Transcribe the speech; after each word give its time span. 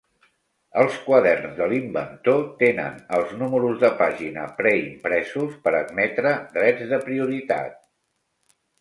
Els 0.83 0.95
quaderns 1.09 1.53
de 1.59 1.67
l'inventor 1.73 2.41
tenen 2.63 2.97
els 3.19 3.37
números 3.43 3.77
de 3.85 3.93
pàgina 4.01 4.49
preimpresos 4.65 5.63
per 5.69 5.77
admetre 5.85 6.37
drets 6.61 6.91
de 6.97 7.05
prioritat. 7.09 7.83